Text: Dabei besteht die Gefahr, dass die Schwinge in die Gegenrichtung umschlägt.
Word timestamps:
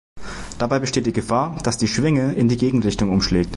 Dabei 0.57 0.79
besteht 0.79 1.05
die 1.05 1.13
Gefahr, 1.13 1.59
dass 1.63 1.77
die 1.77 1.87
Schwinge 1.87 2.33
in 2.33 2.47
die 2.49 2.57
Gegenrichtung 2.57 3.11
umschlägt. 3.11 3.49